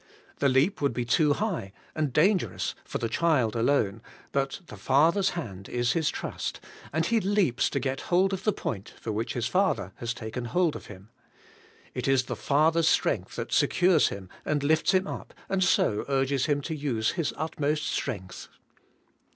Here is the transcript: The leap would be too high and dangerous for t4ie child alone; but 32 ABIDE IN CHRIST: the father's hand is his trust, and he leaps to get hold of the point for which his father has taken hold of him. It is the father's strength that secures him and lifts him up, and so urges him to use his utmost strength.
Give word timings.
The 0.39 0.49
leap 0.49 0.81
would 0.81 0.93
be 0.93 1.05
too 1.05 1.33
high 1.33 1.73
and 1.93 2.11
dangerous 2.11 2.73
for 2.83 2.97
t4ie 2.97 3.11
child 3.11 3.55
alone; 3.55 4.01
but 4.31 4.53
32 4.53 4.57
ABIDE 4.57 4.57
IN 4.57 4.57
CHRIST: 4.57 4.67
the 4.67 4.77
father's 4.85 5.29
hand 5.31 5.69
is 5.69 5.91
his 5.91 6.09
trust, 6.09 6.59
and 6.91 7.05
he 7.05 7.19
leaps 7.21 7.69
to 7.69 7.79
get 7.79 8.01
hold 8.09 8.33
of 8.33 8.43
the 8.43 8.51
point 8.51 8.95
for 8.99 9.11
which 9.11 9.33
his 9.33 9.45
father 9.45 9.91
has 9.97 10.15
taken 10.15 10.45
hold 10.45 10.75
of 10.75 10.87
him. 10.87 11.11
It 11.93 12.07
is 12.07 12.23
the 12.23 12.35
father's 12.35 12.87
strength 12.89 13.35
that 13.35 13.51
secures 13.53 14.07
him 14.07 14.27
and 14.43 14.63
lifts 14.63 14.91
him 14.95 15.05
up, 15.05 15.35
and 15.47 15.63
so 15.63 16.03
urges 16.09 16.47
him 16.47 16.61
to 16.61 16.75
use 16.75 17.11
his 17.11 17.31
utmost 17.37 17.83
strength. 17.85 18.47